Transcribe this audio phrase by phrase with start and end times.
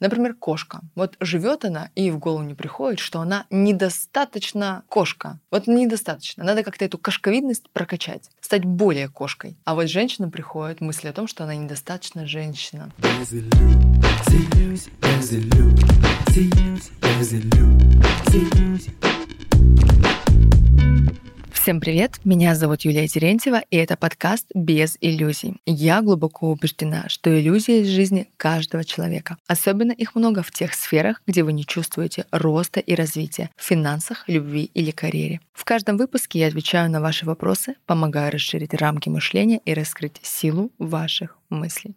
[0.00, 0.80] Например, кошка.
[0.94, 5.40] Вот живет она, и в голову не приходит, что она недостаточно кошка.
[5.50, 6.44] Вот недостаточно.
[6.44, 9.56] Надо как-то эту кошковидность прокачать, стать более кошкой.
[9.64, 12.92] А вот женщина приходит мысль о том, что она недостаточно женщина.
[21.68, 22.24] Всем привет!
[22.24, 25.56] Меня зовут Юлия Терентьева, и это подкаст «Без иллюзий».
[25.66, 29.36] Я глубоко убеждена, что иллюзии из жизни каждого человека.
[29.46, 34.24] Особенно их много в тех сферах, где вы не чувствуете роста и развития в финансах,
[34.28, 35.42] любви или карьере.
[35.52, 40.72] В каждом выпуске я отвечаю на ваши вопросы, помогаю расширить рамки мышления и раскрыть силу
[40.78, 41.94] ваших мыслей.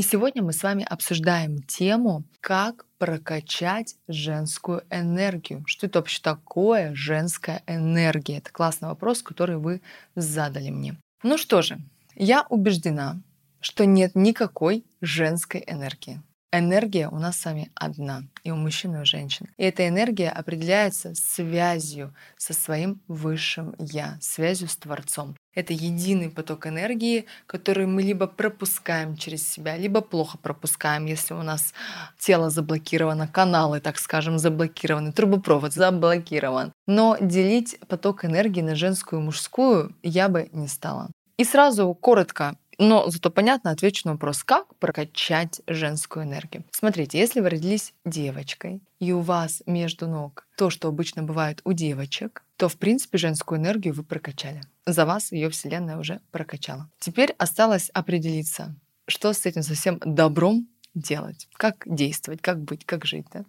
[0.00, 5.62] И сегодня мы с вами обсуждаем тему, как прокачать женскую энергию.
[5.66, 8.38] Что это вообще такое женская энергия?
[8.38, 9.82] Это классный вопрос, который вы
[10.16, 10.96] задали мне.
[11.22, 11.80] Ну что же,
[12.14, 13.20] я убеждена,
[13.60, 16.22] что нет никакой женской энергии.
[16.50, 19.48] Энергия у нас с вами одна, и у мужчин, и у женщин.
[19.58, 25.36] И эта энергия определяется связью со своим высшим Я, связью с Творцом.
[25.54, 31.42] Это единый поток энергии, который мы либо пропускаем через себя, либо плохо пропускаем, если у
[31.42, 31.74] нас
[32.18, 36.72] тело заблокировано, каналы, так скажем, заблокированы, трубопровод заблокирован.
[36.86, 41.10] Но делить поток энергии на женскую и мужскую я бы не стала.
[41.36, 46.64] И сразу коротко но зато понятно отвечу на вопрос, как прокачать женскую энергию.
[46.70, 51.74] Смотрите, если вы родились девочкой, и у вас между ног то, что обычно бывает у
[51.74, 54.62] девочек, то, в принципе, женскую энергию вы прокачали.
[54.90, 56.90] За вас ее Вселенная уже прокачала.
[56.98, 58.74] Теперь осталось определиться,
[59.06, 63.44] что с этим совсем добром делать, как действовать, как быть, как жить, да?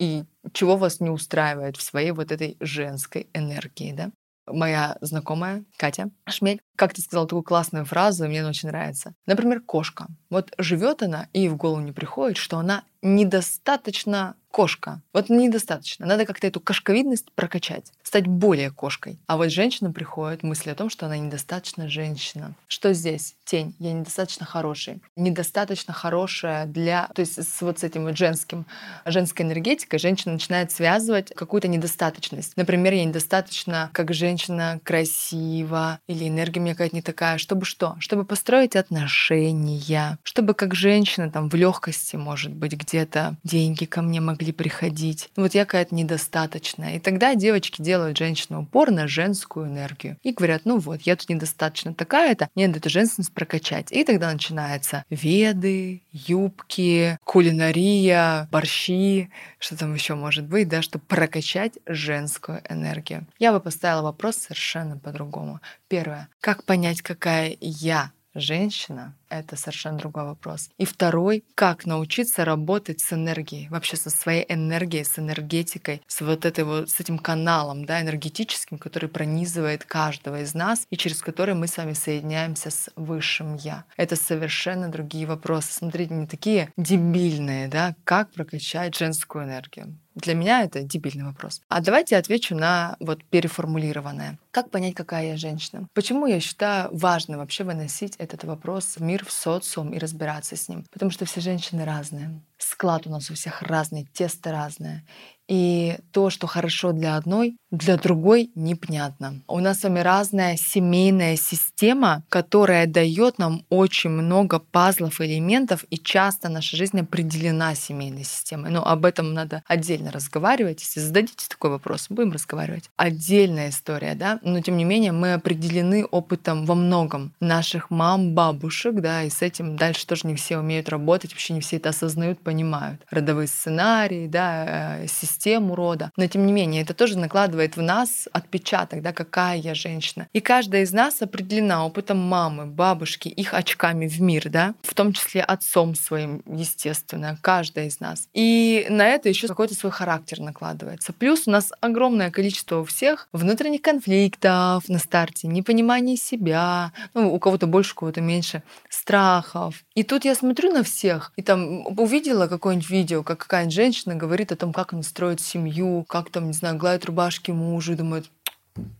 [0.00, 4.10] и чего вас не устраивает в своей вот этой женской энергии, да?
[4.48, 9.14] моя знакомая Катя Шмель как-то сказала такую классную фразу, и мне она очень нравится.
[9.26, 10.08] Например, кошка.
[10.28, 15.00] Вот живет она, и в голову не приходит, что она недостаточно кошка.
[15.12, 16.06] Вот недостаточно.
[16.06, 19.18] Надо как-то эту кошковидность прокачать, стать более кошкой.
[19.26, 22.54] А вот женщина приходит мысль о том, что она недостаточно женщина.
[22.68, 23.36] Что здесь?
[23.44, 23.74] Тень.
[23.78, 25.00] Я недостаточно хороший.
[25.16, 27.08] Недостаточно хорошая для...
[27.14, 28.66] То есть с вот с этим вот женским,
[29.04, 32.56] женской энергетикой женщина начинает связывать какую-то недостаточность.
[32.56, 37.38] Например, я недостаточно как женщина красива, или энергия у меня какая-то не такая.
[37.38, 37.96] Чтобы что?
[38.00, 44.20] Чтобы построить отношения, чтобы как женщина там в легкости, может быть, где-то деньги ко мне
[44.20, 45.28] могли могли приходить.
[45.36, 46.96] Вот я какая-то недостаточная.
[46.96, 50.16] И тогда девочки делают женщину упор на женскую энергию.
[50.22, 53.92] И говорят, ну вот, я тут недостаточно такая-то, мне надо эту женственность прокачать.
[53.92, 61.74] И тогда начинается веды, юбки, кулинария, борщи, что там еще может быть, да, чтобы прокачать
[61.86, 63.26] женскую энергию.
[63.38, 65.60] Я бы поставила вопрос совершенно по-другому.
[65.88, 66.28] Первое.
[66.40, 70.68] Как понять, какая я женщина, это совершенно другой вопрос.
[70.76, 76.44] И второй, как научиться работать с энергией, вообще со своей энергией, с энергетикой, с вот
[76.44, 81.54] этой вот, с этим каналом, да, энергетическим, который пронизывает каждого из нас и через который
[81.54, 83.84] мы с вами соединяемся с высшим Я.
[83.96, 85.72] Это совершенно другие вопросы.
[85.72, 89.96] Смотрите, не такие дебильные, да, как прокачать женскую энергию.
[90.16, 91.62] Для меня это дебильный вопрос.
[91.68, 94.38] А давайте отвечу на вот переформулированное.
[94.50, 95.86] Как понять, какая я женщина?
[95.94, 100.68] Почему я считаю важно вообще выносить этот вопрос в мир, в социум и разбираться с
[100.68, 100.84] ним?
[100.90, 102.42] Потому что все женщины разные.
[102.58, 105.04] Склад у нас у всех разный, тесто разное.
[105.48, 109.40] И то, что хорошо для одной, для другой непонятно.
[109.46, 115.98] У нас с вами разная семейная система, которая дает нам очень много пазлов, элементов, и
[115.98, 118.70] часто наша жизнь определена семейной системой.
[118.70, 120.80] Но об этом надо отдельно разговаривать.
[120.82, 122.90] Если зададите такой вопрос, будем разговаривать.
[122.96, 128.96] Отдельная история, да, но тем не менее мы определены опытом во многом наших мам, бабушек,
[128.96, 132.40] да, и с этим дальше тоже не все умеют работать, вообще не все это осознают,
[132.40, 133.00] понимают.
[133.10, 136.12] Родовые сценарии, да, системы систему рода.
[136.16, 140.28] Но тем не менее, это тоже накладывает в нас отпечаток, да, какая я женщина.
[140.32, 145.12] И каждая из нас определена опытом мамы, бабушки, их очками в мир, да, в том
[145.12, 148.28] числе отцом своим, естественно, каждая из нас.
[148.32, 151.12] И на это еще какой-то свой характер накладывается.
[151.12, 157.38] Плюс у нас огромное количество у всех внутренних конфликтов на старте, непонимание себя, ну, у
[157.38, 159.84] кого-то больше, у кого-то меньше, страхов.
[159.94, 164.52] И тут я смотрю на всех, и там увидела какое-нибудь видео, как какая-нибудь женщина говорит
[164.52, 168.30] о том, как она строит семью, как там, не знаю, гладит рубашки мужу, думает,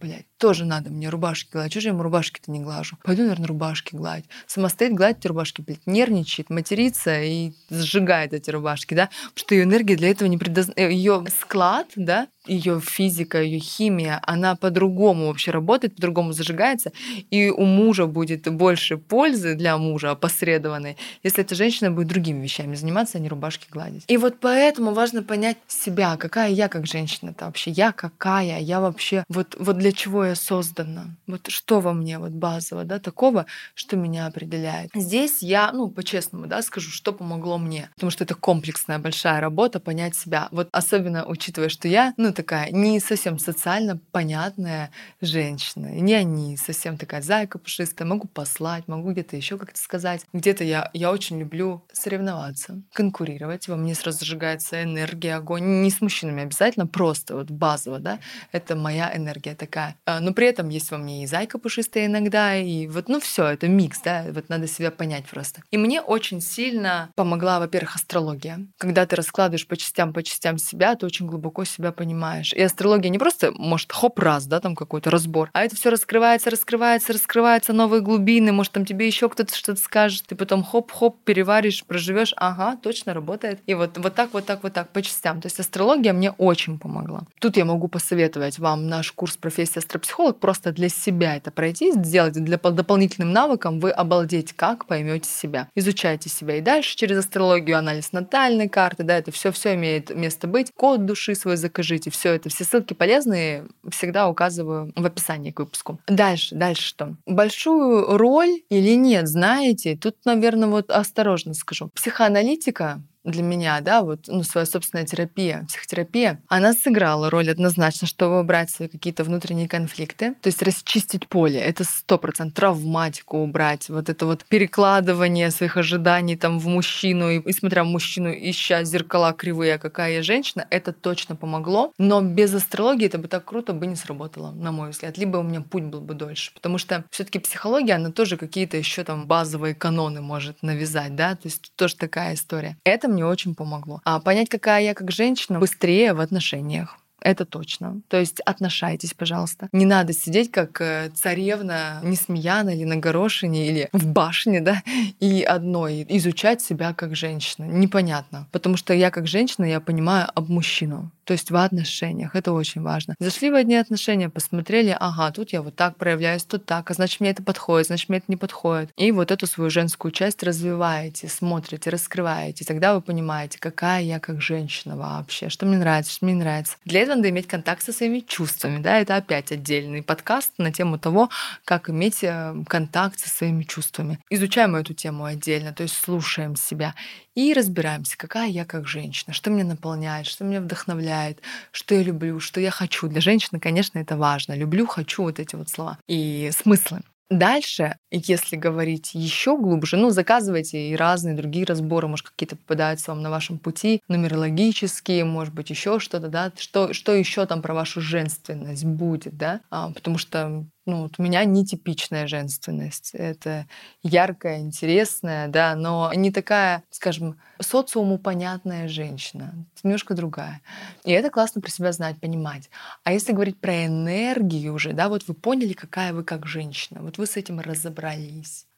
[0.00, 1.72] блядь, тоже надо мне рубашки гладить.
[1.72, 2.96] Чего же я ему рубашки-то не глажу?
[3.02, 4.28] Пойду, наверное, рубашки гладить.
[4.46, 9.06] Сама стоит, гладит рубашки, блядь, нервничает, матерится и сжигает эти рубашки, да?
[9.06, 10.70] Потому что ее энергия для этого не предоз...
[10.76, 16.92] Ее склад, да, ее физика, ее химия, она по-другому вообще работает, по-другому зажигается,
[17.30, 22.74] и у мужа будет больше пользы для мужа опосредованной, если эта женщина будет другими вещами
[22.74, 24.04] заниматься, а не рубашки гладить.
[24.08, 29.24] И вот поэтому важно понять себя, какая я как женщина-то вообще, я какая, я вообще,
[29.28, 33.96] вот, вот для чего я создана, вот что во мне вот базово, да, такого, что
[33.96, 34.90] меня определяет.
[34.94, 39.80] Здесь я, ну, по-честному, да, скажу, что помогло мне, потому что это комплексная большая работа,
[39.80, 40.48] понять себя.
[40.50, 44.90] Вот особенно учитывая, что я, ну, такая не совсем социально понятная
[45.20, 45.86] женщина.
[45.86, 48.06] Не не совсем такая зайка пушистая.
[48.06, 50.22] Могу послать, могу где-то еще как-то сказать.
[50.32, 53.68] Где-то я, я очень люблю соревноваться, конкурировать.
[53.68, 55.82] Во мне сразу зажигается энергия, огонь.
[55.82, 58.18] Не с мужчинами обязательно, просто вот базово, да.
[58.52, 59.96] Это моя энергия такая.
[60.06, 63.46] А, но при этом есть во мне и зайка пушистая иногда, и вот, ну все,
[63.46, 64.26] это микс, да.
[64.30, 65.62] Вот надо себя понять просто.
[65.70, 68.66] И мне очень сильно помогла, во-первых, астрология.
[68.78, 72.52] Когда ты раскладываешь по частям, по частям себя, ты очень глубоко себя понимаешь понимаешь.
[72.52, 76.50] И астрология не просто, может, хоп, раз, да, там какой-то разбор, а это все раскрывается,
[76.50, 81.84] раскрывается, раскрывается, новые глубины, может, там тебе еще кто-то что-то скажет, ты потом хоп-хоп переваришь,
[81.84, 83.60] проживешь, ага, точно работает.
[83.66, 85.40] И вот, вот так, вот так, вот так, по частям.
[85.40, 87.22] То есть астрология мне очень помогла.
[87.40, 92.34] Тут я могу посоветовать вам наш курс профессии астропсихолог просто для себя это пройти, сделать
[92.34, 95.68] для дополнительным навыком, вы обалдеть, как поймете себя.
[95.74, 100.46] Изучайте себя и дальше через астрологию, анализ натальной карты, да, это все все имеет место
[100.46, 100.70] быть.
[100.76, 105.98] Код души свой закажите, все это, все ссылки полезные всегда указываю в описании к выпуску.
[106.06, 107.16] Дальше, дальше что?
[107.26, 111.88] Большую роль или нет, знаете, тут, наверное, вот осторожно скажу.
[111.94, 118.40] Психоаналитика для меня, да, вот, ну, своя собственная терапия, психотерапия, она сыграла роль однозначно, чтобы
[118.40, 124.08] убрать свои какие-то внутренние конфликты, то есть расчистить поле, это сто процентов, травматику убрать, вот
[124.08, 129.32] это вот перекладывание своих ожиданий там в мужчину, и, и смотря в мужчину, ища зеркала
[129.32, 133.86] кривые, какая я женщина, это точно помогло, но без астрологии это бы так круто бы
[133.86, 137.24] не сработало, на мой взгляд, либо у меня путь был бы дольше, потому что все
[137.24, 141.96] таки психология, она тоже какие-то еще там базовые каноны может навязать, да, то есть тоже
[141.96, 142.76] такая история.
[142.84, 144.00] Это мне очень помогло.
[144.04, 146.96] А понять, какая я как женщина, быстрее в отношениях.
[147.20, 148.00] Это точно.
[148.08, 149.68] То есть отношайтесь, пожалуйста.
[149.72, 154.82] Не надо сидеть как э, царевна Несмеяна или на горошине или в башне, да,
[155.20, 157.64] и одной изучать себя как женщина.
[157.64, 158.46] Непонятно.
[158.52, 162.34] Потому что я как женщина, я понимаю об мужчину то есть в отношениях.
[162.34, 163.14] Это очень важно.
[163.20, 167.20] Зашли в одни отношения, посмотрели, ага, тут я вот так проявляюсь, тут так, а значит
[167.20, 168.90] мне это подходит, значит мне это не подходит.
[168.96, 172.64] И вот эту свою женскую часть развиваете, смотрите, раскрываете.
[172.64, 176.78] Тогда вы понимаете, какая я как женщина вообще, что мне нравится, что мне не нравится.
[176.84, 178.80] Для этого надо иметь контакт со своими чувствами.
[178.80, 181.30] Да, это опять отдельный подкаст на тему того,
[181.64, 184.18] как иметь э, контакт со своими чувствами.
[184.30, 186.94] Изучаем эту тему отдельно, то есть слушаем себя
[187.34, 191.40] и разбираемся, какая я как женщина, что меня наполняет, что меня вдохновляет,
[191.70, 193.08] что я люблю, что я хочу.
[193.08, 194.54] Для женщины, конечно, это важно.
[194.54, 197.00] Люблю, хочу вот эти вот слова и смыслы.
[197.30, 203.22] Дальше, если говорить еще глубже, ну, заказывайте и разные другие разборы, может, какие-то попадаются вам
[203.22, 208.00] на вашем пути, нумерологические, может быть, еще что-то, да, что, что еще там про вашу
[208.00, 213.10] женственность будет, да, а, потому что ну, вот у меня нетипичная женственность.
[213.12, 213.66] Это
[214.02, 219.54] яркая, интересная, да, но не такая, скажем, социуму понятная женщина.
[219.82, 220.62] Немножко другая.
[221.04, 222.70] И это классно про себя знать, понимать.
[223.04, 227.18] А если говорить про энергию уже, да, вот вы поняли, какая вы как женщина, вот
[227.18, 227.99] вы с этим разобрались,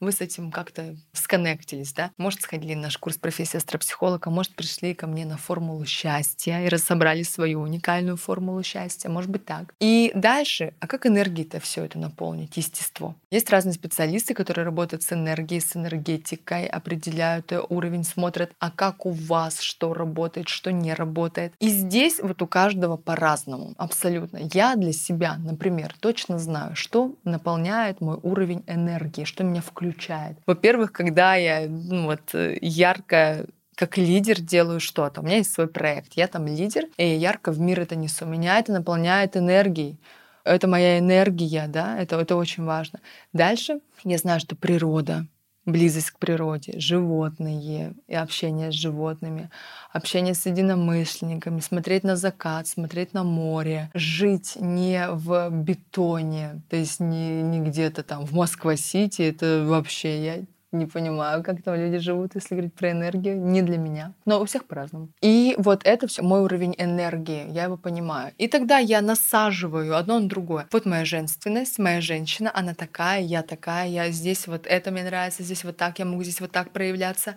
[0.03, 4.95] вы с этим как-то сконнектились, да, может, сходили на наш курс профессии астропсихолога, может, пришли
[4.95, 9.75] ко мне на формулу счастья и разобрали свою уникальную формулу счастья, может быть так.
[9.79, 13.15] И дальше, а как энергией-то все это наполнить, естество?
[13.31, 19.11] Есть разные специалисты, которые работают с энергией, с энергетикой, определяют уровень, смотрят, а как у
[19.11, 21.55] вас что работает, что не работает.
[21.61, 24.39] И здесь вот у каждого по-разному, абсолютно.
[24.53, 30.37] Я для себя, например, точно знаю, что наполняет мой уровень энергии, что меня включает.
[30.47, 35.21] Во-первых, когда я ну, вот, э, ярко как лидер делаю что-то.
[35.21, 38.27] У меня есть свой проект, я там лидер, и я ярко в мир это несу.
[38.27, 39.99] Меня это наполняет энергией.
[40.45, 43.01] Это моя энергия, да, это, это очень важно.
[43.33, 45.27] Дальше я знаю, что природа,
[45.65, 49.51] близость к природе, животные и общение с животными,
[49.93, 57.01] общение с единомышленниками, смотреть на закат, смотреть на море, жить не в бетоне, то есть
[57.01, 62.35] не, не где-то там в Москва-Сити, это вообще я Не понимаю, как там люди живут,
[62.35, 63.37] если говорить про энергию.
[63.39, 64.15] Не для меня.
[64.25, 65.11] Но у всех по-разному.
[65.21, 67.47] И вот это все мой уровень энергии.
[67.51, 68.33] Я его понимаю.
[68.39, 70.67] И тогда я насаживаю одно на другое.
[70.73, 75.43] Вот моя женственность, моя женщина, она такая, я такая, я здесь вот это мне нравится,
[75.43, 77.35] здесь вот так, я могу здесь вот так проявляться.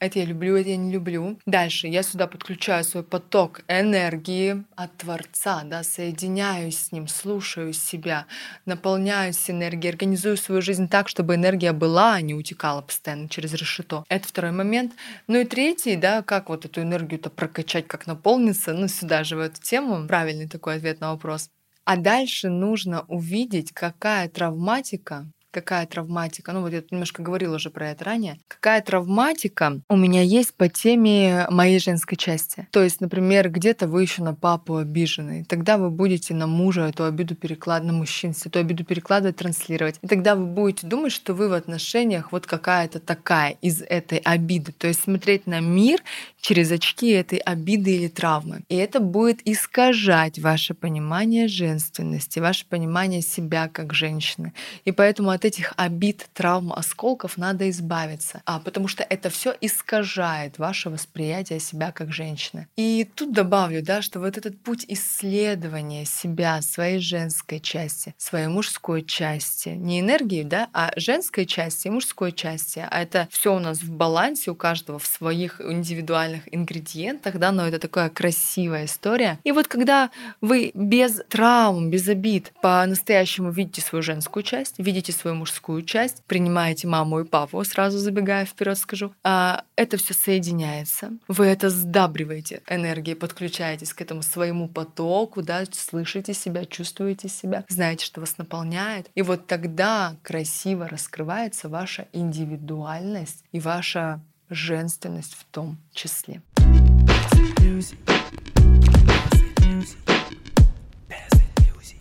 [0.00, 1.38] Это я люблю, это я не люблю.
[1.46, 8.26] Дальше я сюда подключаю свой поток энергии от Творца, да, соединяюсь с ним, слушаю себя,
[8.66, 14.04] наполняюсь энергией, организую свою жизнь так, чтобы энергия была, а не утекала постоянно через решето.
[14.08, 14.92] Это второй момент.
[15.26, 19.40] Ну и третий, да, как вот эту энергию-то прокачать, как наполниться, ну сюда же в
[19.40, 21.50] эту тему, правильный такой ответ на вопрос.
[21.84, 27.90] А дальше нужно увидеть, какая травматика какая травматика, ну вот я немножко говорила уже про
[27.90, 32.66] это ранее, какая травматика у меня есть по теме моей женской части.
[32.70, 37.04] То есть, например, где-то вы еще на папу обижены, тогда вы будете на мужа эту
[37.04, 39.98] обиду перекладывать, на мужчин эту обиду перекладывать, транслировать.
[40.02, 44.72] И тогда вы будете думать, что вы в отношениях вот какая-то такая из этой обиды.
[44.72, 46.02] То есть смотреть на мир
[46.40, 48.62] через очки этой обиды или травмы.
[48.68, 54.52] И это будет искажать ваше понимание женственности, ваше понимание себя как женщины.
[54.84, 60.58] И поэтому от этих обид, травм, осколков надо избавиться, а, потому что это все искажает
[60.58, 62.68] ваше восприятие себя как женщины.
[62.76, 69.02] И тут добавлю, да, что вот этот путь исследования себя, своей женской части, своей мужской
[69.02, 73.78] части, не энергии, да, а женской части и мужской части, а это все у нас
[73.78, 79.38] в балансе у каждого в своих индивидуальных ингредиентах, да, но это такая красивая история.
[79.44, 85.31] И вот когда вы без травм, без обид по-настоящему видите свою женскую часть, видите свою
[85.32, 91.12] свою мужскую часть, принимаете маму и папу, сразу забегая вперед скажу, а это все соединяется.
[91.28, 98.04] Вы это сдабриваете энергией, подключаетесь к этому своему потоку, да, слышите себя, чувствуете себя, знаете,
[98.04, 99.08] что вас наполняет.
[99.14, 104.20] И вот тогда красиво раскрывается ваша индивидуальность и ваша
[104.50, 106.42] женственность в том числе.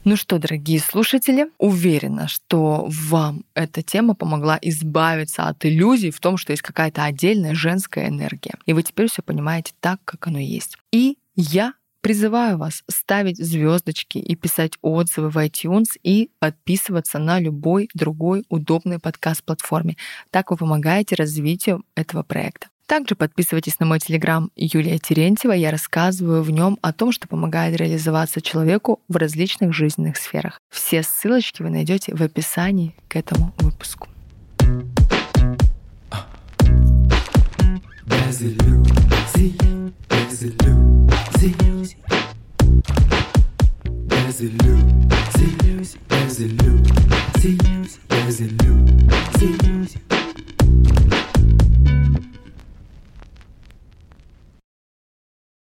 [0.04, 6.38] Ну что, дорогие слушатели, уверена, что вам эта тема помогла избавиться от иллюзий в том,
[6.38, 8.56] что есть какая-то отдельная женская энергия.
[8.66, 10.78] И вы теперь все понимаете так, как оно есть.
[10.92, 17.90] И я Призываю вас ставить звездочки и писать отзывы в iTunes и подписываться на любой
[17.94, 19.98] другой удобной подкаст-платформе.
[20.32, 22.71] Так вы помогаете развитию этого проекта.
[22.92, 25.54] Также подписывайтесь на мой телеграм Юлия Терентьева.
[25.54, 30.60] Я рассказываю в нем о том, что помогает реализоваться человеку в различных жизненных сферах.
[30.70, 34.10] Все ссылочки вы найдете в описании к этому выпуску.
[38.08, 39.58] Без иллюзий,
[40.10, 41.56] без иллюзий,
[44.10, 45.16] без иллюзий,
[46.10, 47.58] без иллюзий,
[48.10, 50.11] без иллюзий.